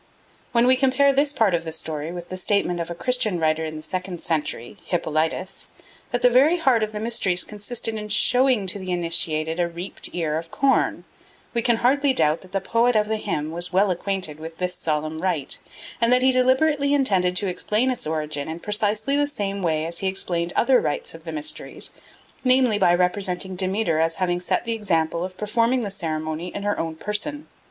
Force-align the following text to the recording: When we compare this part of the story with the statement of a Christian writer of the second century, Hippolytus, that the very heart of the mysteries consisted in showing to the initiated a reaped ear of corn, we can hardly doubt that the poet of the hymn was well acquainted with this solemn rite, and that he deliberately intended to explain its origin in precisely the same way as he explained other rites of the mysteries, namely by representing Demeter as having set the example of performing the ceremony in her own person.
When 0.51 0.65
we 0.65 0.75
compare 0.75 1.13
this 1.13 1.31
part 1.31 1.53
of 1.53 1.63
the 1.63 1.71
story 1.71 2.11
with 2.11 2.29
the 2.29 2.35
statement 2.35 2.79
of 2.79 2.89
a 2.89 2.95
Christian 2.95 3.37
writer 3.39 3.65
of 3.65 3.75
the 3.75 3.83
second 3.83 4.19
century, 4.23 4.77
Hippolytus, 4.83 5.67
that 6.09 6.23
the 6.23 6.29
very 6.31 6.57
heart 6.57 6.81
of 6.81 6.91
the 6.91 6.99
mysteries 6.99 7.43
consisted 7.43 7.93
in 7.93 8.09
showing 8.09 8.65
to 8.65 8.79
the 8.79 8.89
initiated 8.89 9.59
a 9.59 9.67
reaped 9.67 10.09
ear 10.13 10.39
of 10.39 10.49
corn, 10.49 11.03
we 11.53 11.61
can 11.61 11.75
hardly 11.85 12.13
doubt 12.13 12.41
that 12.41 12.51
the 12.51 12.59
poet 12.59 12.95
of 12.95 13.07
the 13.09 13.17
hymn 13.17 13.51
was 13.51 13.71
well 13.71 13.91
acquainted 13.91 14.39
with 14.39 14.57
this 14.57 14.73
solemn 14.73 15.19
rite, 15.19 15.59
and 16.01 16.11
that 16.11 16.23
he 16.23 16.31
deliberately 16.31 16.95
intended 16.95 17.35
to 17.35 17.45
explain 17.45 17.91
its 17.91 18.07
origin 18.07 18.47
in 18.47 18.59
precisely 18.59 19.15
the 19.15 19.27
same 19.27 19.61
way 19.61 19.85
as 19.85 19.99
he 19.99 20.07
explained 20.07 20.51
other 20.55 20.81
rites 20.81 21.13
of 21.13 21.25
the 21.25 21.31
mysteries, 21.31 21.91
namely 22.43 22.79
by 22.79 22.91
representing 22.91 23.55
Demeter 23.55 23.99
as 23.99 24.15
having 24.15 24.39
set 24.39 24.65
the 24.65 24.73
example 24.73 25.23
of 25.23 25.37
performing 25.37 25.81
the 25.81 25.91
ceremony 25.91 26.47
in 26.55 26.63
her 26.63 26.79
own 26.79 26.95
person. 26.95 27.45